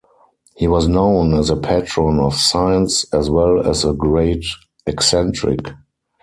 He 0.55 0.67
was 0.67 0.87
known 0.87 1.35
as 1.35 1.51
a 1.51 1.55
patron 1.55 2.17
of 2.19 2.33
science 2.33 3.03
as 3.13 3.29
well 3.29 3.59
as 3.69 3.85
a 3.85 3.93
great 3.93 4.47
eccentric. 4.87 5.59